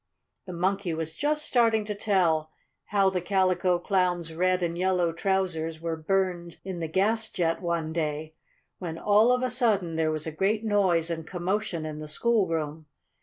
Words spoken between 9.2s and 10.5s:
of a sudden, there was a